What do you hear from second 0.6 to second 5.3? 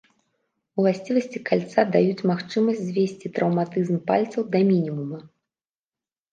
Уласцівасці кальца даюць магчымасць звесці траўматызм пальцаў да мінімуму.